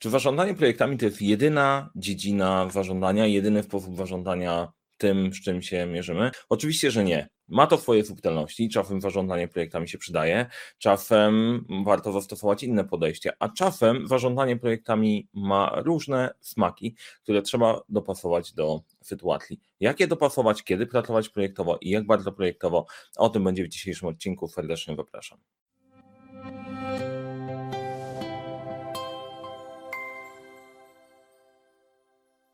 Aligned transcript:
Czy 0.00 0.10
zarządzanie 0.10 0.54
projektami 0.54 0.98
to 0.98 1.04
jest 1.04 1.22
jedyna 1.22 1.90
dziedzina 1.96 2.70
zarządzania, 2.70 3.26
jedyny 3.26 3.62
sposób 3.62 3.96
zarządzania 3.96 4.72
tym, 4.96 5.32
z 5.32 5.40
czym 5.40 5.62
się 5.62 5.86
mierzymy? 5.86 6.30
Oczywiście, 6.48 6.90
że 6.90 7.04
nie. 7.04 7.28
Ma 7.48 7.66
to 7.66 7.78
swoje 7.78 8.04
subtelności, 8.04 8.68
czasem 8.68 9.00
zarządzanie 9.00 9.48
projektami 9.48 9.88
się 9.88 9.98
przydaje, 9.98 10.46
czasem 10.78 11.64
warto 11.84 12.12
zastosować 12.12 12.62
inne 12.62 12.84
podejście, 12.84 13.32
a 13.38 13.48
czasem 13.48 14.08
zarządzanie 14.08 14.56
projektami 14.56 15.28
ma 15.34 15.72
różne 15.76 16.30
smaki, 16.40 16.94
które 17.22 17.42
trzeba 17.42 17.80
dopasować 17.88 18.52
do 18.52 18.80
sytuacji. 19.02 19.60
Jak 19.80 20.00
je 20.00 20.06
dopasować, 20.06 20.62
kiedy 20.62 20.86
pracować 20.86 21.28
projektowo 21.28 21.78
i 21.80 21.90
jak 21.90 22.06
bardzo 22.06 22.32
projektowo, 22.32 22.86
o 23.16 23.28
tym 23.28 23.44
będzie 23.44 23.64
w 23.64 23.68
dzisiejszym 23.68 24.08
odcinku. 24.08 24.48
Serdecznie 24.48 24.96
zapraszam. 24.96 25.38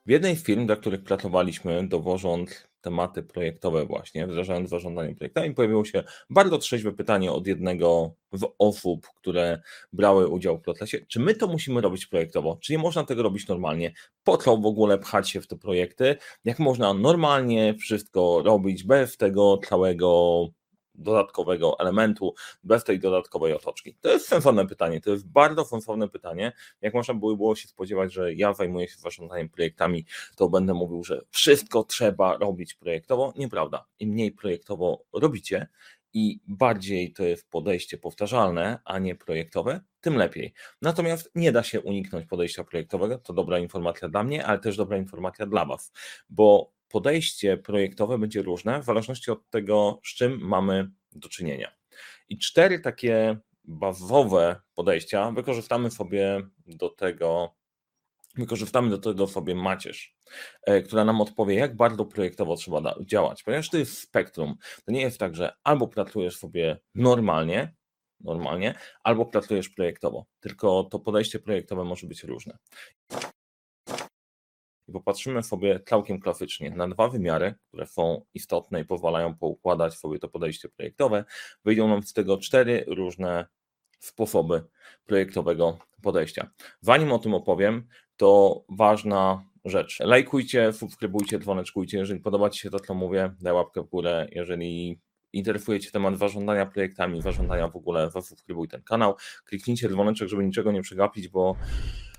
W 0.06 0.10
jednej 0.10 0.36
z 0.36 0.42
firm, 0.42 0.66
dla 0.66 0.76
których 0.76 1.04
pracowaliśmy, 1.04 1.88
dowożąc 1.88 2.68
tematy 2.80 3.22
projektowe 3.22 3.86
właśnie, 3.86 4.26
wdrażając 4.26 4.70
zarządzanie 4.70 5.14
projektami, 5.14 5.54
pojawiło 5.54 5.84
się 5.84 6.04
bardzo 6.30 6.58
trzeźwe 6.58 6.92
pytanie 6.92 7.32
od 7.32 7.46
jednego 7.46 8.14
z 8.32 8.44
osób, 8.58 9.06
które 9.16 9.62
brały 9.92 10.28
udział 10.28 10.58
w 10.58 10.62
procesie, 10.62 10.98
czy 11.08 11.20
my 11.20 11.34
to 11.34 11.46
musimy 11.48 11.80
robić 11.80 12.06
projektowo, 12.06 12.58
czy 12.62 12.72
nie 12.72 12.78
można 12.78 13.04
tego 13.04 13.22
robić 13.22 13.48
normalnie, 13.48 13.92
po 14.24 14.36
co 14.36 14.56
w 14.56 14.66
ogóle 14.66 14.98
pchać 14.98 15.30
się 15.30 15.40
w 15.40 15.46
te 15.46 15.56
projekty, 15.56 16.16
jak 16.44 16.58
można 16.58 16.94
normalnie 16.94 17.74
wszystko 17.74 18.42
robić 18.44 18.84
bez 18.84 19.16
tego 19.16 19.58
całego 19.68 20.48
dodatkowego 20.98 21.78
elementu, 21.78 22.34
bez 22.64 22.84
tej 22.84 23.00
dodatkowej 23.00 23.52
otoczki? 23.52 23.96
To 24.00 24.08
jest 24.08 24.28
sensowne 24.28 24.66
pytanie, 24.66 25.00
to 25.00 25.10
jest 25.10 25.28
bardzo 25.28 25.64
sensowne 25.64 26.08
pytanie. 26.08 26.52
Jak 26.80 26.94
można 26.94 27.14
by 27.14 27.20
było 27.20 27.56
się 27.56 27.68
spodziewać, 27.68 28.12
że 28.12 28.34
ja 28.34 28.54
zajmuję 28.54 28.88
się 28.88 28.98
zarządzaniem 28.98 29.48
projektami, 29.48 30.04
to 30.36 30.48
będę 30.48 30.74
mówił, 30.74 31.04
że 31.04 31.20
wszystko 31.30 31.84
trzeba 31.84 32.36
robić 32.36 32.74
projektowo. 32.74 33.32
Nieprawda. 33.36 33.84
Im 33.98 34.10
mniej 34.10 34.32
projektowo 34.32 35.04
robicie, 35.12 35.68
i 36.16 36.40
bardziej 36.46 37.12
to 37.12 37.24
jest 37.24 37.50
podejście 37.50 37.98
powtarzalne, 37.98 38.78
a 38.84 38.98
nie 38.98 39.14
projektowe, 39.14 39.80
tym 40.00 40.16
lepiej. 40.16 40.54
Natomiast 40.82 41.30
nie 41.34 41.52
da 41.52 41.62
się 41.62 41.80
uniknąć 41.80 42.26
podejścia 42.26 42.64
projektowego. 42.64 43.18
To 43.18 43.32
dobra 43.32 43.58
informacja 43.58 44.08
dla 44.08 44.24
mnie, 44.24 44.46
ale 44.46 44.58
też 44.58 44.76
dobra 44.76 44.96
informacja 44.96 45.46
dla 45.46 45.64
Was, 45.64 45.92
bo 46.30 46.72
podejście 46.96 47.56
projektowe 47.56 48.18
będzie 48.18 48.42
różne 48.42 48.82
w 48.82 48.84
zależności 48.84 49.30
od 49.30 49.50
tego, 49.50 50.00
z 50.04 50.14
czym 50.14 50.38
mamy 50.40 50.90
do 51.12 51.28
czynienia. 51.28 51.72
I 52.28 52.38
cztery 52.38 52.80
takie 52.80 53.38
bazowe 53.64 54.60
podejścia 54.74 55.30
wykorzystamy 55.30 55.90
sobie 55.90 56.42
do 56.66 56.90
tego, 56.90 57.54
wykorzystamy 58.34 58.90
do 58.90 58.98
tego 58.98 59.26
sobie 59.26 59.54
macierz, 59.54 60.16
e, 60.62 60.82
która 60.82 61.04
nam 61.04 61.20
odpowie, 61.20 61.54
jak 61.54 61.76
bardzo 61.76 62.04
projektowo 62.04 62.56
trzeba 62.56 62.94
działać, 63.06 63.42
ponieważ 63.42 63.70
to 63.70 63.78
jest 63.78 63.98
spektrum. 63.98 64.54
To 64.84 64.92
nie 64.92 65.00
jest 65.00 65.18
tak, 65.18 65.34
że 65.34 65.52
albo 65.64 65.88
pracujesz 65.88 66.36
sobie 66.36 66.78
normalnie, 66.94 67.74
normalnie, 68.20 68.74
albo 69.02 69.26
pracujesz 69.26 69.68
projektowo, 69.68 70.26
tylko 70.40 70.84
to 70.84 70.98
podejście 70.98 71.38
projektowe 71.38 71.84
może 71.84 72.06
być 72.06 72.22
różne 72.24 72.58
i 74.88 74.92
popatrzymy 74.92 75.42
sobie 75.42 75.80
całkiem 75.80 76.20
klasycznie 76.20 76.70
na 76.70 76.88
dwa 76.88 77.08
wymiary, 77.08 77.54
które 77.68 77.86
są 77.86 78.24
istotne 78.34 78.80
i 78.80 78.84
pozwalają 78.84 79.34
poukładać 79.34 79.94
sobie 79.94 80.18
to 80.18 80.28
podejście 80.28 80.68
projektowe, 80.68 81.24
wyjdą 81.64 81.88
nam 81.88 82.02
z 82.02 82.12
tego 82.12 82.38
cztery 82.38 82.84
różne 82.86 83.46
sposoby 83.98 84.64
projektowego 85.04 85.78
podejścia. 86.02 86.50
Zanim 86.80 87.12
o 87.12 87.18
tym 87.18 87.34
opowiem, 87.34 87.88
to 88.16 88.60
ważna 88.68 89.44
rzecz. 89.64 90.00
Lajkujcie, 90.00 90.72
subskrybujcie, 90.72 91.38
dzwoneczkujcie. 91.38 91.98
Jeżeli 91.98 92.20
podoba 92.20 92.50
Ci 92.50 92.60
się 92.60 92.70
to, 92.70 92.80
co 92.80 92.94
mówię, 92.94 93.34
daj 93.40 93.52
łapkę 93.52 93.82
w 93.82 93.86
górę. 93.86 94.28
Jeżeli 94.32 95.00
interesuje 95.32 95.80
Cię 95.80 95.90
temat 95.90 96.18
zarządzania 96.18 96.66
projektami, 96.66 97.22
zarządzania 97.22 97.68
w 97.68 97.76
ogóle, 97.76 98.10
zasubskrybuj 98.10 98.68
ten 98.68 98.82
kanał. 98.82 99.16
Kliknijcie 99.44 99.88
dzwoneczek, 99.88 100.28
żeby 100.28 100.44
niczego 100.44 100.72
nie 100.72 100.82
przegapić, 100.82 101.28
bo 101.28 101.56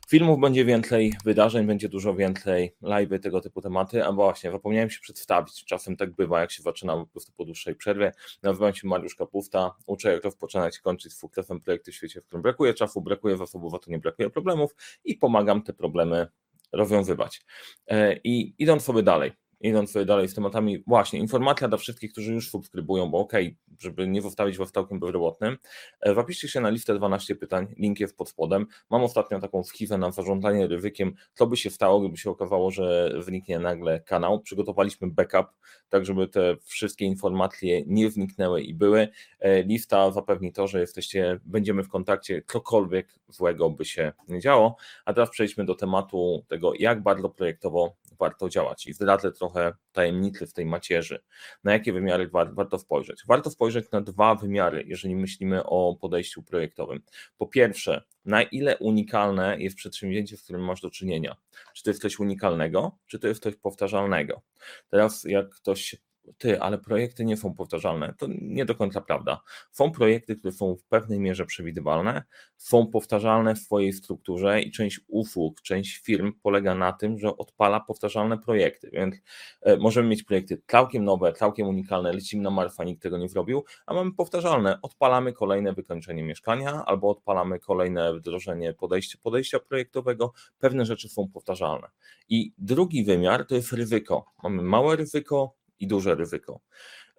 Filmów 0.10 0.40
będzie 0.40 0.66
więcej, 0.66 1.14
wydarzeń 1.26 1.68
będzie 1.68 1.90
dużo 1.90 2.16
więcej, 2.16 2.76
live 2.82 3.22
tego 3.22 3.42
typu 3.42 3.62
tematy, 3.62 4.06
a 4.06 4.12
właśnie 4.12 4.52
zapomniałem 4.52 4.90
się 4.90 5.00
przedstawić, 5.00 5.66
czasem 5.66 5.98
tak 5.98 6.16
bywa, 6.16 6.42
jak 6.42 6.52
się 6.52 6.64
zaczyna 6.64 6.98
po 6.98 7.06
prostu 7.06 7.32
po 7.38 7.46
dłuższej 7.46 7.76
przerwie. 7.76 8.12
Nazywam 8.44 8.74
się 8.74 8.88
Mariusz 8.88 9.16
Kapusta, 9.16 9.72
uczę 9.86 10.14
jak 10.14 10.24
rozpoczynać 10.24 10.78
i 10.78 10.82
kończyć 10.82 11.14
z 11.14 11.18
sukcesem 11.18 11.62
projekty 11.62 11.92
w 11.92 11.96
świecie, 11.96 12.22
w 12.22 12.26
którym 12.26 12.42
brakuje 12.42 12.74
czasu, 12.74 13.02
brakuje 13.02 13.38
zasobów, 13.38 13.74
a 13.74 13.80
to 13.80 13.92
nie 13.92 14.00
brakuje 14.00 14.30
problemów 14.30 14.76
i 15.04 15.16
pomagam 15.16 15.64
te 15.64 15.74
problemy 15.74 16.28
rozwiązywać. 16.72 17.42
E, 17.88 18.18
I 18.24 18.56
idąc 18.58 18.84
sobie 18.84 19.04
dalej, 19.04 19.32
idąc 19.62 19.92
sobie 19.92 20.06
dalej 20.06 20.28
z 20.28 20.34
tematami, 20.34 20.84
właśnie 20.88 21.20
informacja 21.20 21.68
dla 21.68 21.78
wszystkich, 21.78 22.12
którzy 22.12 22.34
już 22.34 22.52
subskrybują, 22.52 23.10
bo 23.10 23.18
okay, 23.18 23.56
żeby 23.80 24.08
nie 24.08 24.22
zostawić 24.22 24.58
was 24.58 24.72
całkiem 24.72 25.00
bezrobotnym, 25.00 25.58
e, 26.02 26.16
zapiszcie 26.16 26.48
się 26.48 26.62
na 26.62 26.70
listę 26.70 26.96
12 26.96 27.36
pytań, 27.36 27.68
link 27.78 28.00
jest 28.00 28.18
pod 28.18 28.30
spodem. 28.30 28.68
Mam 28.90 29.04
ostatnio 29.04 29.40
taką 29.40 29.64
schizę 29.64 29.98
na 29.98 30.12
zarządzanie 30.12 30.68
ryzykiem, 30.68 31.14
co 31.34 31.48
by 31.48 31.58
się 31.58 31.70
stało, 31.70 32.00
gdyby 32.00 32.18
się 32.18 32.30
okazało, 32.30 32.72
że 32.72 33.14
wyniknie 33.26 33.60
nagle 33.60 34.00
kanał. 34.00 34.40
Przygotowaliśmy 34.40 35.08
backup, 35.12 35.48
tak 35.90 36.06
żeby 36.06 36.28
te 36.28 36.56
wszystkie 36.64 37.06
informacje 37.06 37.84
nie 37.86 38.12
zniknęły 38.12 38.62
i 38.62 38.74
były. 38.74 39.08
E, 39.40 39.64
lista 39.64 40.12
zapewni 40.12 40.54
to, 40.54 40.68
że 40.68 40.80
jesteście, 40.80 41.40
będziemy 41.46 41.84
w 41.84 41.90
kontakcie, 41.90 42.42
cokolwiek 42.48 43.08
złego 43.28 43.70
by 43.70 43.86
się 43.86 44.14
nie 44.28 44.40
działo. 44.40 44.76
A 45.06 45.14
teraz 45.14 45.30
przejdźmy 45.30 45.66
do 45.66 45.76
tematu 45.76 46.46
tego, 46.48 46.74
jak 46.80 47.04
bardzo 47.04 47.30
projektowo 47.30 47.96
warto 48.20 48.50
działać 48.50 48.88
i 48.88 48.94
zdradzę 48.94 49.32
trochę 49.32 49.74
tajemnicy 49.92 50.48
w 50.48 50.54
tej 50.54 50.66
macierzy, 50.66 51.20
na 51.64 51.74
jakie 51.74 51.94
wymiary 51.94 52.30
warto 52.30 52.80
spojrzeć. 52.80 53.24
Warto 53.28 53.50
spojrzeć 53.50 53.92
na 53.92 54.02
dwa 54.02 54.36
wymiary, 54.36 54.84
jeżeli 54.88 55.16
myślimy 55.16 55.64
o 55.64 55.98
podejściu 56.02 56.44
projektowym. 56.44 57.02
Po 57.38 57.48
pierwsze, 57.48 58.04
na 58.26 58.44
ile 58.44 58.78
unikalne 58.78 59.58
jest 59.60 59.76
przedsięwzięcie, 59.76 60.38
z 60.38 60.44
którym 60.44 60.66
masz 60.66 60.82
do 60.82 60.90
czynienia. 60.90 61.36
Czy 61.74 61.84
to 61.84 61.90
jest 61.90 62.02
coś 62.02 62.20
unikalnego, 62.20 62.98
czy 63.08 63.20
to 63.20 63.28
jest 63.28 63.44
coś 63.44 63.56
powtarzalnego. 63.56 64.42
Teraz, 64.90 65.24
jak 65.24 65.50
ktoś 65.50 65.96
ty, 66.38 66.62
ale 66.62 66.78
projekty 66.78 67.26
nie 67.26 67.38
są 67.38 67.54
powtarzalne. 67.54 68.14
To 68.18 68.28
nie 68.42 68.66
do 68.66 68.76
końca 68.76 69.02
prawda. 69.02 69.42
Są 69.72 69.92
projekty, 69.92 70.36
które 70.36 70.52
są 70.52 70.76
w 70.76 70.84
pewnej 70.84 71.20
mierze 71.20 71.46
przewidywalne, 71.46 72.24
są 72.58 72.88
powtarzalne 72.88 73.56
w 73.56 73.60
swojej 73.60 73.94
strukturze 73.94 74.62
i 74.62 74.72
część 74.72 75.02
usług, 75.08 75.62
część 75.62 75.98
firm 75.98 76.34
polega 76.44 76.76
na 76.76 76.94
tym, 76.94 77.20
że 77.20 77.38
odpala 77.38 77.80
powtarzalne 77.80 78.38
projekty, 78.38 78.90
więc 78.94 79.16
e, 79.62 79.78
możemy 79.78 80.10
mieć 80.10 80.24
projekty 80.24 80.62
całkiem 80.68 81.04
nowe, 81.04 81.34
całkiem 81.34 81.68
unikalne, 81.68 82.14
lecimy 82.14 82.44
na 82.44 82.50
Marfa, 82.50 82.84
nikt 82.84 83.04
tego 83.04 83.18
nie 83.18 83.30
zrobił, 83.30 83.64
a 83.86 83.94
mamy 83.94 84.14
powtarzalne, 84.14 84.80
odpalamy 84.82 85.34
kolejne 85.34 85.74
wykończenie 85.74 86.24
mieszkania 86.24 86.84
albo 86.86 87.10
odpalamy 87.10 87.60
kolejne 87.60 88.14
wdrożenie 88.14 88.74
podejścia, 88.74 89.18
podejścia 89.24 89.60
projektowego, 89.60 90.34
pewne 90.60 90.86
rzeczy 90.86 91.10
są 91.10 91.28
powtarzalne. 91.28 91.88
I 92.30 92.54
drugi 92.58 93.04
wymiar 93.04 93.46
to 93.46 93.56
jest 93.56 93.74
ryzyko. 93.74 94.26
Mamy 94.44 94.62
małe 94.62 94.96
ryzyko, 94.96 95.56
i 95.80 95.88
duże 95.88 96.16
ryzyko. 96.16 96.60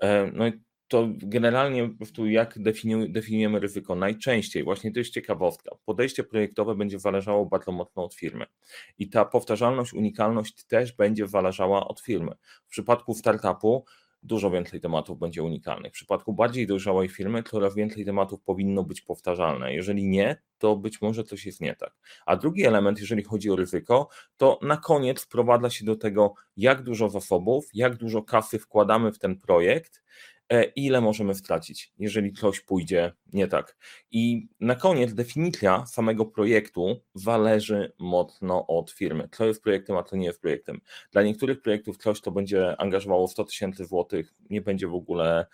E, 0.02 0.30
no 0.34 0.46
i 0.46 0.52
to 0.88 1.08
generalnie 1.12 1.88
po 1.88 1.96
prostu 1.96 2.26
jak 2.26 2.58
definiujemy 3.08 3.60
ryzyko? 3.60 3.94
Najczęściej, 3.94 4.64
właśnie 4.64 4.92
to 4.92 4.98
jest 4.98 5.12
ciekawostka, 5.12 5.70
podejście 5.84 6.24
projektowe 6.24 6.74
będzie 6.74 6.98
zależało 6.98 7.47
bardzo 7.47 7.72
mocno 7.72 8.04
od 8.04 8.14
firmy 8.14 8.47
i 8.98 9.08
ta 9.08 9.24
powtarzalność, 9.24 9.92
unikalność 9.92 10.64
też 10.64 10.92
będzie 10.92 11.26
zależała 11.28 11.88
od 11.88 12.00
firmy. 12.00 12.32
W 12.66 12.70
przypadku 12.70 13.14
startupu 13.14 13.84
dużo 14.22 14.50
więcej 14.50 14.80
tematów 14.80 15.18
będzie 15.18 15.42
unikalnych. 15.42 15.92
W 15.92 15.94
przypadku 15.94 16.32
bardziej 16.32 16.66
dojrzałej 16.66 17.08
firmy 17.08 17.42
coraz 17.42 17.74
więcej 17.74 18.04
tematów 18.04 18.42
powinno 18.42 18.84
być 18.84 19.00
powtarzalne. 19.00 19.74
Jeżeli 19.74 20.04
nie, 20.04 20.42
to 20.58 20.76
być 20.76 21.02
może 21.02 21.24
coś 21.24 21.46
jest 21.46 21.60
nie 21.60 21.74
tak. 21.74 21.94
A 22.26 22.36
drugi 22.36 22.64
element, 22.64 23.00
jeżeli 23.00 23.22
chodzi 23.22 23.50
o 23.50 23.56
ryzyko, 23.56 24.09
to 24.36 24.59
na 24.62 24.76
koniec 24.76 25.22
wprowadza 25.22 25.70
się 25.70 25.84
do 25.84 25.97
tego, 25.97 26.34
jak 26.56 26.82
dużo 26.82 27.09
zasobów, 27.09 27.68
jak 27.74 27.97
dużo 27.97 28.22
kasy 28.22 28.59
wkładamy 28.59 29.12
w 29.12 29.18
ten 29.18 29.41
projekt 29.41 30.03
ile 30.77 31.00
możemy 31.00 31.34
stracić, 31.34 31.92
jeżeli 31.98 32.33
coś 32.33 32.60
pójdzie 32.60 33.12
nie 33.33 33.48
tak. 33.48 33.77
I 34.10 34.48
na 34.60 34.74
koniec 34.74 35.15
definicja 35.15 35.86
samego 35.86 36.27
projektu 36.27 37.03
zależy 37.15 37.92
mocno 37.98 38.66
od 38.66 38.91
firmy. 38.91 39.28
Co 39.33 39.47
jest 39.47 39.62
projektem, 39.62 39.97
a 39.97 40.03
co 40.03 40.16
nie 40.16 40.27
jest 40.27 40.41
projektem. 40.41 40.80
Dla 41.12 41.22
niektórych 41.22 41.62
projektów 41.62 41.97
coś, 41.97 42.21
to 42.21 42.30
będzie 42.30 42.80
angażowało 42.80 43.28
100 43.28 43.45
tysięcy 43.45 43.84
złotych, 43.84 44.34
nie 44.50 44.60
będzie 44.60 44.89
w 44.89 44.95
ogóle 44.95 45.47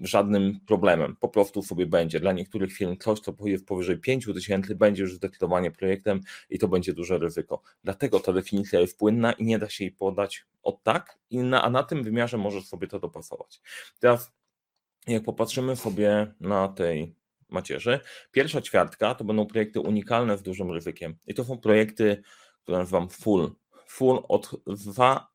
żadnym 0.00 0.60
problemem. 0.66 1.16
Po 1.20 1.28
prostu 1.28 1.62
sobie 1.62 1.86
będzie. 1.86 2.20
Dla 2.20 2.32
niektórych 2.32 2.72
firm 2.72 2.96
coś, 2.96 3.20
co 3.20 3.34
jest 3.44 3.66
powyżej 3.66 3.98
5 3.98 4.26
tysięcy, 4.34 4.74
będzie 4.74 5.02
już 5.02 5.14
zdecydowanie 5.14 5.70
projektem 5.70 6.20
i 6.50 6.58
to 6.58 6.68
będzie 6.68 6.92
duże 6.92 7.18
ryzyko. 7.18 7.62
Dlatego 7.84 8.20
ta 8.20 8.32
definicja 8.32 8.80
jest 8.80 8.98
płynna 8.98 9.32
i 9.32 9.44
nie 9.44 9.58
da 9.58 9.68
się 9.68 9.84
jej 9.84 9.92
podać 9.92 10.44
od 10.64 10.82
tak, 10.82 11.18
i 11.30 11.38
na, 11.38 11.62
a 11.62 11.70
na 11.70 11.82
tym 11.82 12.02
wymiarze 12.02 12.38
możesz 12.38 12.66
sobie 12.66 12.88
to 12.88 13.00
dopasować. 13.00 13.60
Teraz, 13.98 14.32
jak 15.06 15.24
popatrzymy 15.24 15.76
sobie 15.76 16.34
na 16.40 16.68
tej 16.68 17.16
macierzy. 17.48 18.00
Pierwsza 18.32 18.62
ćwiartka 18.62 19.14
to 19.14 19.24
będą 19.24 19.46
projekty 19.46 19.80
unikalne 19.80 20.38
z 20.38 20.42
dużym 20.42 20.70
ryzykiem. 20.70 21.16
I 21.26 21.34
to 21.34 21.44
są 21.44 21.58
projekty, 21.58 22.22
które 22.62 22.78
nazywam 22.78 23.08
full. 23.08 23.54
Full 23.86 24.22
od 24.28 24.50
dwa 24.66 25.26
E, 25.26 25.33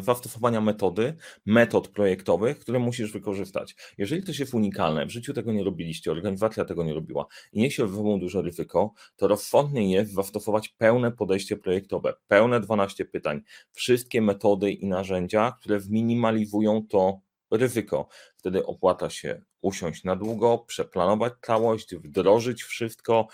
zastosowania 0.00 0.60
metody, 0.60 1.16
metod 1.46 1.88
projektowych, 1.88 2.58
które 2.58 2.78
musisz 2.78 3.12
wykorzystać. 3.12 3.76
Jeżeli 3.98 4.22
to 4.22 4.32
jest 4.38 4.54
unikalne, 4.54 5.06
w 5.06 5.10
życiu 5.10 5.34
tego 5.34 5.52
nie 5.52 5.64
robiliście, 5.64 6.10
organizacja 6.10 6.64
tego 6.64 6.84
nie 6.84 6.94
robiła 6.94 7.26
i 7.52 7.60
niesie 7.60 7.88
ze 7.88 7.96
sobą 7.96 8.20
duże 8.20 8.42
ryzyko, 8.42 8.92
to 9.16 9.28
rozsądniej 9.28 9.90
jest 9.90 10.12
zastosować 10.12 10.68
pełne 10.68 11.12
podejście 11.12 11.56
projektowe, 11.56 12.14
pełne 12.28 12.60
12 12.60 13.04
pytań, 13.04 13.40
wszystkie 13.72 14.22
metody 14.22 14.72
i 14.72 14.86
narzędzia, 14.86 15.56
które 15.60 15.80
zminimalizują 15.80 16.86
to 16.86 17.20
ryzyko. 17.50 18.08
Wtedy 18.36 18.66
opłata 18.66 19.10
się 19.10 19.42
usiąść 19.60 20.04
na 20.04 20.16
długo, 20.16 20.58
przeplanować 20.58 21.32
całość, 21.42 21.94
wdrożyć 21.94 22.62
wszystko, 22.62 23.28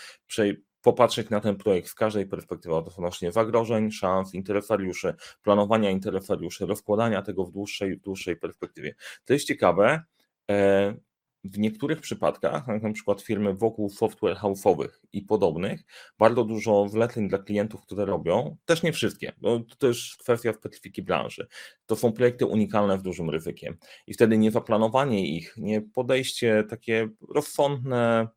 popatrzeć 0.87 1.31
na 1.31 1.41
ten 1.41 1.57
projekt 1.57 1.89
z 1.89 1.95
każdej 1.95 2.27
perspektywy 2.27 2.75
odnośnie 2.75 3.33
zagrożeń, 3.33 3.91
szans, 3.91 4.35
interesariuszy, 4.35 5.15
planowania 5.43 5.91
interesariuszy, 5.91 6.67
rozkładania 6.67 7.23
tego 7.23 7.45
w 7.45 7.53
dłuższej, 7.53 7.99
dłuższej 7.99 8.37
perspektywie. 8.37 8.95
To 9.25 9.33
jest 9.33 9.47
ciekawe. 9.47 10.03
E, 10.51 10.95
w 11.45 11.59
niektórych 11.59 12.01
przypadkach, 12.01 12.67
na 12.83 12.93
przykład 12.93 13.23
firmy 13.23 13.55
wokół 13.55 13.91
software 13.91 14.37
house'owych 14.37 14.89
i 15.13 15.23
podobnych, 15.23 15.85
bardzo 16.19 16.45
dużo 16.45 16.89
zleceń 16.89 17.29
dla 17.29 17.39
klientów, 17.39 17.83
które 17.83 18.05
robią, 18.05 18.57
też 18.65 18.83
nie 18.83 18.93
wszystkie, 18.93 19.33
bo 19.39 19.61
to 19.61 19.77
też 19.77 20.17
kwestia 20.21 20.53
specyfiki 20.53 21.03
branży. 21.03 21.47
To 21.87 21.97
są 21.97 22.13
projekty 22.13 22.47
unikalne 22.47 22.99
z 22.99 23.03
dużym 23.03 23.31
ryzykiem 23.31 23.77
i 24.07 24.15
wtedy 24.15 24.39
nie 24.39 24.51
zaplanowanie 24.51 25.37
ich, 25.37 25.55
nie 25.57 25.83
podejście 25.83 26.65
takie 26.71 27.09
rozsądne, 27.35 28.29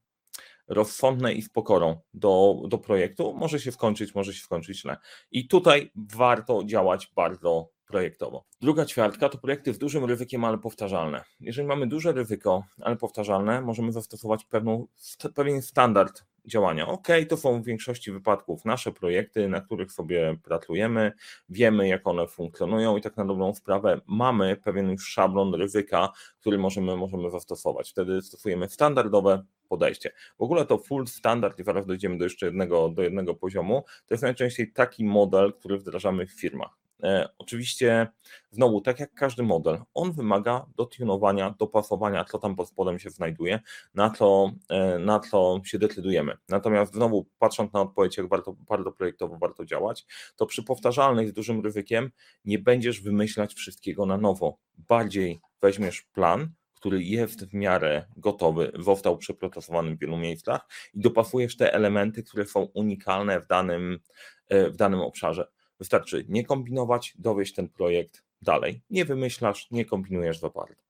rozsądne 0.69 1.33
i 1.33 1.41
z 1.41 1.49
pokorą 1.49 1.99
do, 2.13 2.55
do 2.67 2.77
projektu, 2.77 3.33
może 3.33 3.59
się 3.59 3.71
skończyć, 3.71 4.15
może 4.15 4.33
się 4.33 4.41
skończyć 4.41 4.81
źle. 4.81 4.97
I 5.31 5.47
tutaj 5.47 5.91
warto 5.95 6.63
działać 6.63 7.11
bardzo 7.15 7.69
projektowo. 7.89 8.45
Druga 8.61 8.85
ćwiartka 8.85 9.29
to 9.29 9.37
projekty 9.37 9.73
z 9.73 9.77
dużym 9.77 10.05
ryzykiem, 10.05 10.43
ale 10.43 10.57
powtarzalne. 10.57 11.23
Jeżeli 11.39 11.67
mamy 11.67 11.87
duże 11.87 12.11
ryzyko, 12.11 12.63
ale 12.81 12.95
powtarzalne, 12.95 13.61
możemy 13.61 13.91
zastosować 13.91 14.45
pewną, 14.45 14.87
pewien 15.35 15.61
standard 15.61 16.23
działania. 16.45 16.87
Ok, 16.87 17.07
to 17.29 17.37
są 17.37 17.61
w 17.61 17.65
większości 17.65 18.11
wypadków 18.11 18.65
nasze 18.65 18.91
projekty, 18.91 19.47
na 19.47 19.61
których 19.61 19.91
sobie 19.91 20.37
pracujemy, 20.43 21.11
wiemy 21.49 21.87
jak 21.87 22.07
one 22.07 22.27
funkcjonują 22.27 22.97
i 22.97 23.01
tak 23.01 23.17
na 23.17 23.25
dobrą 23.25 23.53
sprawę 23.53 24.01
mamy 24.07 24.57
pewien 24.57 24.89
już 24.89 25.07
szablon 25.07 25.53
ryzyka, 25.55 26.09
który 26.39 26.57
możemy, 26.57 26.97
możemy 26.97 27.31
zastosować. 27.31 27.91
Wtedy 27.91 28.21
stosujemy 28.21 28.69
standardowe 28.69 29.43
podejście. 29.69 30.11
W 30.39 30.41
ogóle 30.41 30.65
to 30.65 30.77
full 30.77 31.07
standard 31.07 31.59
i 31.59 31.63
zaraz 31.63 31.85
dojdziemy 31.85 32.17
do 32.17 32.23
jeszcze 32.23 32.45
jednego, 32.45 32.89
do 32.89 33.03
jednego 33.03 33.35
poziomu, 33.35 33.83
to 34.07 34.13
jest 34.13 34.23
najczęściej 34.23 34.71
taki 34.71 35.05
model, 35.05 35.53
który 35.53 35.77
wdrażamy 35.77 36.27
w 36.27 36.31
firmach. 36.31 36.79
E, 37.03 37.29
oczywiście, 37.37 38.07
znowu, 38.51 38.81
tak 38.81 38.99
jak 38.99 39.13
każdy 39.13 39.43
model, 39.43 39.79
on 39.93 40.11
wymaga 40.11 40.65
dotunowania, 40.75 41.55
dopasowania, 41.59 42.25
co 42.25 42.39
tam 42.39 42.55
pod 42.55 42.69
spodem 42.69 42.99
się 42.99 43.09
znajduje, 43.09 43.59
na 43.93 44.09
co, 44.09 44.51
e, 44.69 44.99
na 44.99 45.19
co 45.19 45.61
się 45.65 45.79
decydujemy. 45.79 46.37
Natomiast 46.49 46.93
znowu, 46.93 47.25
patrząc 47.39 47.73
na 47.73 47.81
odpowiedź, 47.81 48.17
jak 48.17 48.27
warto, 48.27 48.55
bardzo 48.69 48.91
projektowo 48.91 49.37
warto 49.37 49.65
działać, 49.65 50.05
to 50.35 50.45
przy 50.45 50.63
powtarzalnych 50.63 51.29
z 51.29 51.33
dużym 51.33 51.61
ryzykiem 51.61 52.11
nie 52.45 52.59
będziesz 52.59 53.01
wymyślać 53.01 53.53
wszystkiego 53.53 54.05
na 54.05 54.17
nowo. 54.17 54.57
Bardziej 54.77 55.41
weźmiesz 55.61 56.01
plan, 56.01 56.49
który 56.79 57.03
jest 57.03 57.45
w 57.45 57.53
miarę 57.53 58.05
gotowy, 58.17 58.71
został 58.79 59.17
przeprocesowany 59.17 59.95
w 59.95 59.99
wielu 59.99 60.17
miejscach 60.17 60.67
i 60.93 60.99
dopasujesz 60.99 61.57
te 61.57 61.73
elementy, 61.73 62.23
które 62.23 62.45
są 62.45 62.61
unikalne 62.61 63.41
w 63.41 63.47
danym, 63.47 63.99
e, 64.47 64.69
w 64.69 64.75
danym 64.75 64.99
obszarze. 64.99 65.47
Wystarczy 65.79 66.25
nie 66.29 66.45
kombinować, 66.45 67.13
dowieść 67.17 67.53
ten 67.53 67.69
projekt 67.69 68.23
dalej. 68.41 68.81
Nie 68.89 69.05
wymyślasz, 69.05 69.71
nie 69.71 69.85
kombinujesz 69.85 70.39
za 70.39 70.49
bardzo. 70.49 70.83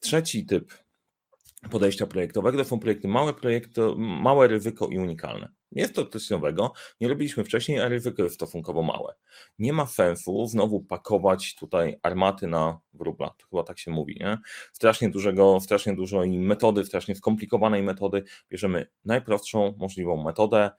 Trzeci 0.00 0.46
typ 0.46 0.74
podejścia 1.70 2.06
projektowego 2.06 2.58
to 2.58 2.64
są 2.64 2.78
projekty 2.78 3.08
małe, 3.08 3.34
projekty, 3.34 3.80
małe 3.96 4.48
ryzyko 4.48 4.88
i 4.88 4.98
unikalne. 4.98 5.48
Jest 5.72 5.94
to 5.94 6.06
coś 6.06 6.30
nowego, 6.30 6.72
nie 7.00 7.08
robiliśmy 7.08 7.44
wcześniej, 7.44 7.80
a 7.80 7.88
ryzyko 7.88 8.22
jest 8.22 8.34
stosunkowo 8.34 8.82
małe. 8.82 9.14
Nie 9.58 9.72
ma 9.72 9.86
sensu 9.86 10.46
znowu 10.46 10.80
pakować 10.80 11.54
tutaj 11.54 11.98
armaty 12.02 12.46
na 12.46 12.80
wróbla, 12.92 13.30
to 13.38 13.46
chyba 13.50 13.62
tak 13.62 13.78
się 13.78 13.90
mówi, 13.90 14.16
nie? 14.20 14.38
Strasznie 14.72 15.10
dużego, 15.10 15.60
strasznie 15.60 15.96
dużej 15.96 16.38
metody, 16.38 16.84
strasznie 16.84 17.14
skomplikowanej 17.14 17.82
metody, 17.82 18.24
bierzemy 18.50 18.86
najprostszą 19.04 19.74
możliwą 19.78 20.22
metodę 20.24 20.70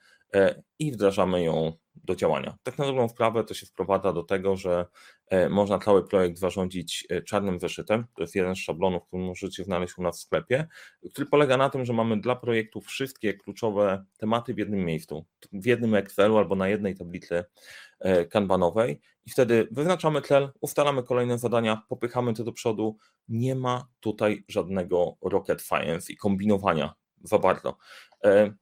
i 0.80 0.91
wdrażamy 0.91 1.44
ją 1.44 1.74
do 1.95 2.15
działania. 2.15 2.57
Tak 2.63 2.77
na 2.77 2.85
dobrą 2.85 3.09
sprawę 3.09 3.44
to 3.44 3.53
się 3.53 3.65
wprowadza 3.65 4.13
do 4.13 4.24
tego, 4.24 4.56
że 4.56 4.85
e, 5.27 5.50
można 5.50 5.80
cały 5.80 6.07
projekt 6.07 6.38
zarządzić 6.38 7.07
e, 7.09 7.21
czarnym 7.21 7.59
zeszytem. 7.59 8.06
To 8.15 8.24
jest 8.24 8.35
jeden 8.35 8.56
z 8.56 8.57
szablonów, 8.57 9.03
który 9.07 9.24
możecie 9.24 9.63
znaleźć 9.63 9.97
u 9.97 10.01
nas 10.01 10.19
w 10.19 10.21
sklepie, 10.21 10.68
który 11.12 11.27
polega 11.27 11.57
na 11.57 11.69
tym, 11.69 11.85
że 11.85 11.94
mamy 11.94 12.21
dla 12.21 12.35
projektu 12.35 12.81
wszystkie 12.81 13.33
kluczowe 13.33 14.06
tematy 14.18 14.53
w 14.53 14.57
jednym 14.57 14.85
miejscu, 14.85 15.25
w 15.53 15.65
jednym 15.65 15.95
Excelu 15.95 16.38
albo 16.38 16.56
na 16.56 16.68
jednej 16.68 16.95
tablicy 16.95 17.44
e, 18.00 18.25
kanbanowej 18.25 19.01
i 19.25 19.29
wtedy 19.29 19.68
wyznaczamy 19.71 20.21
cel, 20.21 20.51
ustalamy 20.62 21.03
kolejne 21.03 21.38
zadania, 21.38 21.81
popychamy 21.89 22.33
to 22.33 22.44
do 22.44 22.51
przodu. 22.51 22.97
Nie 23.27 23.56
ma 23.56 23.88
tutaj 24.00 24.44
żadnego 24.47 25.18
rocket 25.21 25.62
science 25.62 26.13
i 26.13 26.18
kombinowania 26.18 26.94
za 27.24 27.39
bardzo. 27.39 27.77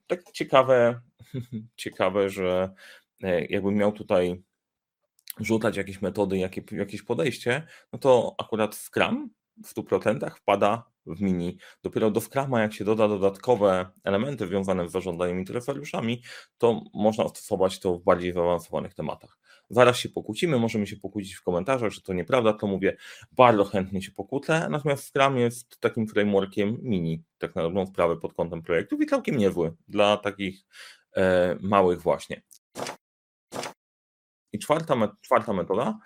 Tak 0.07 0.23
ciekawe, 0.31 1.01
ciekawe, 1.75 2.29
że 2.29 2.73
E, 3.23 3.45
jakbym 3.45 3.75
miał 3.75 3.91
tutaj 3.91 4.43
rzucać 5.39 5.77
jakieś 5.77 6.01
metody, 6.01 6.37
jakie, 6.37 6.63
jakieś 6.71 7.01
podejście, 7.01 7.67
no 7.93 7.99
to 7.99 8.35
akurat 8.37 8.75
Scrum 8.75 9.29
w 9.63 9.75
100% 9.75 10.31
wpada 10.35 10.83
w 11.05 11.21
mini. 11.21 11.57
Dopiero 11.83 12.11
do 12.11 12.21
Scruma, 12.21 12.61
jak 12.61 12.73
się 12.73 12.85
doda 12.85 13.07
dodatkowe 13.07 13.89
elementy 14.03 14.47
związane 14.47 14.89
z 14.89 14.91
zarządzaniem 14.91 15.39
interesariuszami, 15.39 16.21
to 16.57 16.81
można 16.93 17.27
stosować 17.27 17.79
to 17.79 17.99
w 17.99 18.03
bardziej 18.03 18.33
zaawansowanych 18.33 18.93
tematach. 18.93 19.40
Zaraz 19.71 19.97
się 19.97 20.09
pokłócimy, 20.09 20.59
możemy 20.59 20.87
się 20.87 20.97
pokłócić 20.97 21.35
w 21.35 21.43
komentarzach, 21.43 21.91
że 21.91 22.01
to 22.01 22.13
nieprawda, 22.13 22.53
to 22.53 22.67
mówię, 22.67 22.97
bardzo 23.31 23.65
chętnie 23.65 24.01
się 24.01 24.11
pokłócę, 24.11 24.67
natomiast 24.69 25.03
Scrum 25.03 25.37
jest 25.37 25.79
takim 25.79 26.07
frameworkiem 26.07 26.77
mini, 26.81 27.23
tak 27.37 27.55
na 27.55 27.61
dobrą 27.61 27.85
sprawę 27.85 28.17
pod 28.17 28.33
kątem 28.33 28.61
projektów 28.61 29.01
i 29.01 29.05
całkiem 29.05 29.37
niezły 29.37 29.75
dla 29.87 30.17
takich 30.17 30.65
e, 31.15 31.55
małych 31.61 32.01
właśnie. 32.01 32.41
I 34.53 34.59
czwarta, 34.59 35.15
czwarta 35.21 35.53
metoda, 35.53 35.99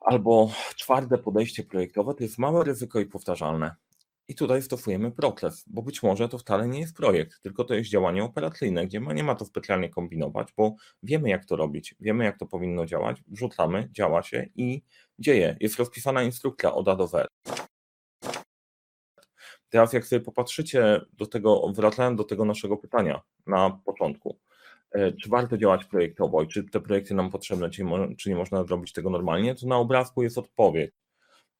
albo 0.00 0.52
czwarte 0.76 1.18
podejście 1.18 1.62
projektowe, 1.64 2.14
to 2.14 2.22
jest 2.22 2.38
małe 2.38 2.64
ryzyko 2.64 3.00
i 3.00 3.06
powtarzalne. 3.06 3.74
I 4.28 4.34
tutaj 4.34 4.62
stosujemy 4.62 5.12
proces, 5.12 5.64
bo 5.66 5.82
być 5.82 6.02
może 6.02 6.28
to 6.28 6.38
wcale 6.38 6.68
nie 6.68 6.80
jest 6.80 6.96
projekt, 6.96 7.42
tylko 7.42 7.64
to 7.64 7.74
jest 7.74 7.90
działanie 7.90 8.24
operacyjne, 8.24 8.86
gdzie 8.86 9.00
nie 9.00 9.24
ma 9.24 9.34
to 9.34 9.44
specjalnie 9.44 9.88
kombinować, 9.88 10.48
bo 10.56 10.74
wiemy 11.02 11.28
jak 11.28 11.44
to 11.44 11.56
robić, 11.56 11.94
wiemy 12.00 12.24
jak 12.24 12.38
to 12.38 12.46
powinno 12.46 12.86
działać, 12.86 13.22
wrzucamy, 13.26 13.88
działa 13.92 14.22
się 14.22 14.46
i 14.56 14.82
dzieje. 15.18 15.56
Jest 15.60 15.78
rozpisana 15.78 16.22
instrukcja 16.22 16.74
od 16.74 16.88
A 16.88 16.96
do 16.96 17.06
Z. 17.06 17.26
Teraz 19.68 19.92
jak 19.92 20.06
sobie 20.06 20.20
popatrzycie 20.20 21.00
do 21.12 21.26
tego, 21.26 21.72
wracając 21.72 22.18
do 22.18 22.24
tego 22.24 22.44
naszego 22.44 22.76
pytania 22.76 23.20
na 23.46 23.80
początku, 23.84 24.38
E, 24.92 25.12
czy 25.12 25.28
warto 25.30 25.58
działać 25.58 25.84
projektowo 25.84 26.42
i 26.42 26.48
czy 26.48 26.64
te 26.64 26.80
projekty 26.80 27.14
nam 27.14 27.30
potrzebne, 27.30 27.70
czy 28.18 28.30
nie 28.30 28.36
można 28.36 28.64
zrobić 28.64 28.92
tego 28.92 29.10
normalnie, 29.10 29.54
to 29.54 29.66
na 29.66 29.76
obrazku 29.76 30.22
jest 30.22 30.38
odpowiedź. 30.38 30.90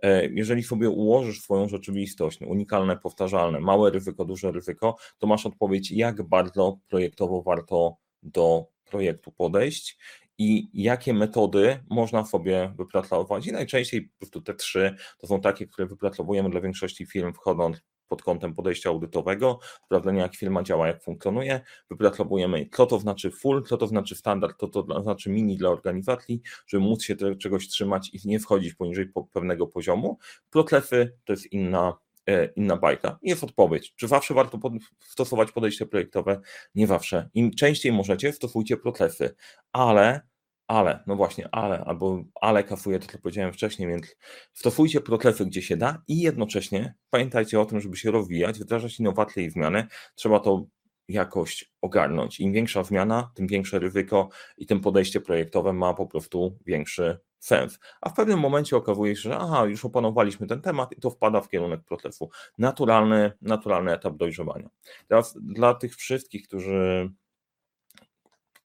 E, 0.03 0.27
jeżeli 0.27 0.63
sobie 0.63 0.91
ułożysz 0.91 1.43
swoją 1.43 1.69
rzeczywistość, 1.69 2.41
unikalne, 2.43 2.97
powtarzalne, 2.97 3.61
małe 3.61 3.91
ryzyko, 3.91 4.25
duże 4.25 4.53
ryzyko, 4.53 4.97
to 5.19 5.27
masz 5.27 5.47
odpowiedź, 5.47 5.91
jak 5.91 6.23
bardzo 6.23 6.79
projektowo 6.89 7.43
warto 7.43 7.97
do 8.23 8.67
projektu 8.85 9.33
podejść 9.33 9.99
i 10.39 10.69
jakie 10.75 11.15
metody 11.15 11.79
można 11.91 12.25
sobie 12.25 12.73
wypracować. 12.77 13.47
I 13.47 13.53
najczęściej 13.53 14.03
po 14.03 14.19
prostu 14.19 14.41
te 14.41 14.55
trzy 14.55 14.95
to 15.19 15.27
są 15.27 15.41
takie, 15.41 15.67
które 15.67 15.87
wypracowujemy 15.87 16.51
dla 16.51 16.61
większości 16.61 17.07
firm, 17.07 17.33
wchodząc 17.33 17.83
pod 18.09 18.23
kątem 18.23 18.55
podejścia 18.55 18.91
audytowego, 18.91 19.59
sprawdzenia 19.85 20.23
jak 20.23 20.37
firma 20.37 20.63
działa, 20.63 20.87
jak 20.89 21.03
funkcjonuje, 21.03 21.61
wypracowujemy 21.91 22.69
co 22.73 22.87
to 22.87 22.99
znaczy 22.99 23.31
full, 23.31 23.63
co 23.63 23.77
to 23.77 23.87
znaczy 23.87 24.15
standard, 24.15 24.61
co 24.61 24.69
to 24.69 25.03
znaczy 25.03 25.31
mini 25.31 25.57
dla 25.57 25.71
organizacji, 25.71 26.43
żeby 26.67 26.85
móc 26.85 27.05
się 27.05 27.17
czegoś 27.39 27.69
trzymać 27.69 28.11
i 28.15 28.29
nie 28.29 28.41
wchodzić 28.41 28.75
poniżej 28.75 29.13
pewnego 29.33 29.67
poziomu. 29.67 30.19
Procesy 30.51 31.17
to 31.25 31.33
jest 31.33 31.53
inna, 31.53 31.99
e, 32.27 32.47
inna 32.47 32.77
bajka. 32.77 33.19
Jest 33.23 33.45
odpowiedź. 33.45 33.95
Czy 33.97 34.09
zawsze 34.09 34.35
warto 34.35 34.59
stosować 34.99 35.53
podejście 35.53 35.87
projektowe? 35.87 36.41
Nie 36.75 36.87
zawsze. 36.87 37.29
Im 37.35 37.55
częściej 37.55 37.93
możecie, 37.93 38.33
stosujcie 38.33 38.77
procesy, 38.77 39.35
ale 39.73 40.21
ale, 40.69 41.03
no 41.07 41.17
właśnie, 41.17 41.49
ale, 41.53 41.85
albo 41.85 42.25
ale 42.41 42.65
kafuje, 42.65 42.99
to 42.99 43.07
co 43.07 43.19
powiedziałem 43.19 43.53
wcześniej, 43.53 43.89
więc 43.89 44.17
stosujcie 44.53 45.01
protlefy 45.01 45.47
gdzie 45.47 45.63
się 45.63 45.77
da 45.77 46.03
i 46.09 46.21
jednocześnie 46.21 46.95
pamiętajcie 47.11 47.61
o 47.61 47.65
tym, 47.65 47.81
żeby 47.81 47.97
się 47.97 48.11
rozwijać, 48.11 48.59
wdrażać 48.59 49.01
innowacje 49.01 49.45
i 49.45 49.51
zmiany, 49.51 49.87
trzeba 50.15 50.41
to 50.41 50.67
jakoś 51.09 51.73
ogarnąć. 51.81 52.41
Im 52.41 52.53
większa 52.53 52.85
zmiana, 52.85 53.31
tym 53.35 53.47
większe 53.47 53.79
ryzyko 53.79 54.29
i 54.57 54.67
tym 54.67 54.81
podejście 54.81 55.21
projektowe 55.21 55.73
ma 55.73 55.95
po 55.95 56.07
prostu 56.07 56.59
większy 56.67 57.19
sens. 57.39 57.79
A 58.01 58.09
w 58.09 58.15
pewnym 58.15 58.39
momencie 58.39 58.77
okazuje 58.77 59.17
się, 59.17 59.23
że 59.23 59.39
aha, 59.39 59.67
już 59.67 59.85
opanowaliśmy 59.85 60.47
ten 60.47 60.61
temat 60.61 60.93
i 60.93 61.01
to 61.01 61.11
wpada 61.11 61.41
w 61.41 61.49
kierunek 61.49 61.85
procesu. 61.85 62.31
Naturalny, 62.59 63.33
naturalny 63.43 63.93
etap 63.93 64.17
dojrzewania. 64.17 64.69
Teraz 65.09 65.39
dla 65.43 65.75
tych 65.75 65.97
wszystkich, 65.97 66.49
którzy 66.49 67.11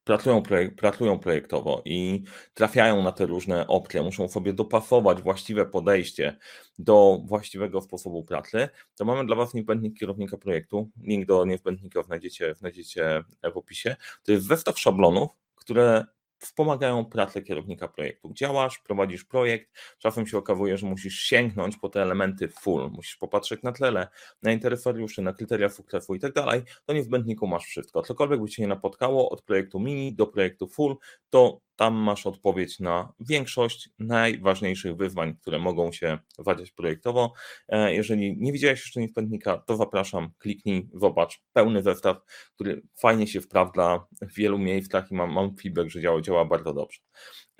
pracują, 0.03 0.43
pracują 0.77 1.19
projektowo 1.19 1.81
i 1.85 2.23
trafiają 2.53 3.03
na 3.03 3.11
te 3.11 3.25
różne 3.25 3.67
opcje, 3.67 4.01
muszą 4.01 4.27
sobie 4.27 4.53
dopasować 4.53 5.21
właściwe 5.21 5.65
podejście 5.65 6.37
do 6.79 7.21
właściwego 7.25 7.81
sposobu 7.81 8.23
pracy, 8.23 8.69
to 8.95 9.05
mamy 9.05 9.25
dla 9.25 9.35
Was 9.35 9.53
niezbędnik 9.53 9.99
kierownika 9.99 10.37
projektu. 10.37 10.89
Link 11.01 11.25
do 11.25 11.45
niezbędnika 11.45 12.03
znajdziecie, 12.03 12.55
znajdziecie 12.55 13.23
w 13.53 13.57
opisie. 13.57 13.95
To 14.23 14.31
jest 14.31 14.47
zestaw 14.47 14.79
szablonów, 14.79 15.29
które 15.55 16.05
wspomagają 16.43 17.05
pracę 17.05 17.41
kierownika 17.41 17.87
projektu. 17.87 18.33
Działasz, 18.33 18.79
prowadzisz 18.79 19.23
projekt, 19.23 19.71
czasem 19.97 20.27
się 20.27 20.37
okazuje, 20.37 20.77
że 20.77 20.87
musisz 20.87 21.19
sięgnąć 21.19 21.77
po 21.77 21.89
te 21.89 22.01
elementy 22.01 22.47
full, 22.47 22.89
musisz 22.91 23.15
popatrzeć 23.15 23.63
na 23.63 23.71
tlele, 23.71 24.07
na 24.41 24.51
interesariuszy, 24.51 25.21
na 25.21 25.33
kryteria 25.33 25.69
sukcesu 25.69 26.15
i 26.15 26.19
tak 26.19 26.33
dalej, 26.33 26.61
to 26.85 26.93
nie 26.93 27.03
w 27.03 27.09
będniku 27.09 27.47
masz 27.47 27.65
wszystko. 27.65 28.01
Cokolwiek 28.01 28.41
by 28.41 28.49
Cię 28.49 28.61
nie 28.61 28.67
napotkało, 28.67 29.29
od 29.29 29.41
projektu 29.41 29.79
mini 29.79 30.15
do 30.15 30.27
projektu 30.27 30.67
full, 30.67 30.95
to 31.29 31.61
tam 31.75 31.93
masz 31.93 32.25
odpowiedź 32.25 32.79
na 32.79 33.13
większość 33.19 33.89
najważniejszych 33.99 34.95
wyzwań, 34.95 35.35
które 35.41 35.59
mogą 35.59 35.91
się 35.91 36.17
wadziać 36.39 36.71
projektowo. 36.71 37.33
E, 37.69 37.93
jeżeli 37.93 38.37
nie 38.37 38.53
widziałeś 38.53 38.79
jeszcze 38.79 38.99
niezbędnika, 38.99 39.57
to 39.57 39.77
zapraszam, 39.77 40.31
kliknij, 40.39 40.89
zobacz 40.93 41.41
pełny 41.53 41.83
zestaw, 41.83 42.17
który 42.55 42.81
fajnie 42.99 43.27
się 43.27 43.41
wprawda 43.41 44.07
w 44.21 44.33
wielu 44.33 44.57
miejscach 44.57 45.11
i 45.11 45.15
mam, 45.15 45.33
mam 45.33 45.55
feedback, 45.55 45.89
że 45.89 46.01
działa, 46.01 46.21
działa 46.21 46.45
bardzo 46.45 46.73
dobrze. 46.73 46.99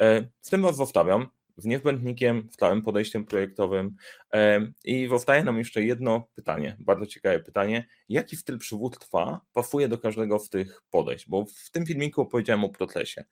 E, 0.02 0.28
z 0.42 0.50
tym 0.50 0.62
Was 0.62 0.76
zostawiam 0.76 1.28
z 1.58 1.66
niezbędnikiem, 1.66 2.50
stałym 2.52 2.82
podejściem 2.82 3.26
projektowym. 3.26 3.96
I 4.84 5.08
zostaje 5.08 5.44
nam 5.44 5.58
jeszcze 5.58 5.84
jedno 5.84 6.28
pytanie, 6.36 6.78
bardzo 6.80 7.06
ciekawe 7.06 7.40
pytanie. 7.40 7.88
Jaki 8.10 8.38
styl 8.38 8.58
przywództwa 8.58 9.42
pasuje 9.54 9.88
do 9.88 9.98
każdego 9.98 10.40
z 10.40 10.50
tych 10.50 10.82
podejść? 10.90 11.30
Bo 11.30 11.46
w 11.46 11.72
tym 11.72 11.86
filmiku 11.86 12.22
opowiedziałem 12.22 12.64
o 12.64 12.70
procesie. 12.70 13.24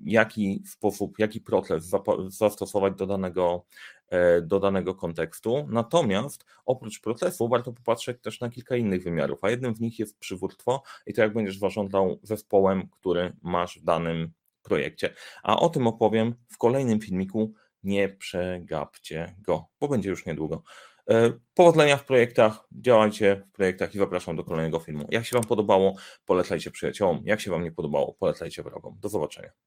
Jaki 0.00 0.62
sposób, 0.66 1.18
jaki 1.18 1.40
proces 1.40 1.90
zastosować 2.28 2.94
do 2.94 3.06
danego, 3.06 3.64
e, 4.08 4.42
do 4.42 4.60
danego 4.60 4.94
kontekstu. 4.94 5.66
Natomiast 5.70 6.44
oprócz 6.64 7.00
procesu 7.00 7.48
warto 7.48 7.72
popatrzeć 7.72 8.22
też 8.22 8.40
na 8.40 8.50
kilka 8.50 8.76
innych 8.76 9.02
wymiarów, 9.02 9.38
a 9.44 9.50
jednym 9.50 9.76
z 9.76 9.80
nich 9.80 9.98
jest 9.98 10.18
przywództwo 10.18 10.82
i 11.06 11.14
to 11.14 11.22
jak 11.22 11.32
będziesz 11.32 11.58
zarządzał 11.58 12.20
zespołem, 12.22 12.88
który 12.88 13.32
masz 13.42 13.78
w 13.78 13.84
danym 13.84 14.32
projekcie. 14.66 15.14
A 15.42 15.60
o 15.60 15.68
tym 15.68 15.86
opowiem 15.86 16.34
w 16.48 16.58
kolejnym 16.58 17.00
filmiku. 17.00 17.52
Nie 17.82 18.08
przegapcie 18.08 19.34
go, 19.38 19.66
bo 19.80 19.88
będzie 19.88 20.10
już 20.10 20.26
niedługo. 20.26 20.62
E, 21.10 21.32
powodzenia 21.54 21.96
w 21.96 22.04
projektach, 22.04 22.68
działajcie 22.72 23.42
w 23.48 23.52
projektach 23.52 23.94
i 23.94 23.98
zapraszam 23.98 24.36
do 24.36 24.44
kolejnego 24.44 24.80
filmu. 24.80 25.06
Jak 25.10 25.26
się 25.26 25.36
Wam 25.36 25.44
podobało, 25.44 25.96
polecajcie 26.24 26.70
przyjaciołom. 26.70 27.20
Jak 27.24 27.40
się 27.40 27.50
Wam 27.50 27.64
nie 27.64 27.72
podobało, 27.72 28.14
polecajcie 28.14 28.62
wrogom. 28.62 28.98
Do 29.00 29.08
zobaczenia. 29.08 29.66